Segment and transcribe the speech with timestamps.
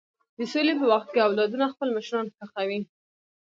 [0.37, 2.79] د سولې په وخت کې اولادونه خپل مشران ښخوي.